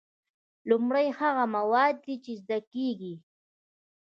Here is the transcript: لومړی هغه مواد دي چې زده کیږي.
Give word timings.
لومړی 0.69 1.07
هغه 1.19 1.43
مواد 1.55 1.95
دي 2.03 2.15
چې 2.23 2.31
زده 2.41 2.59
کیږي. 2.73 3.15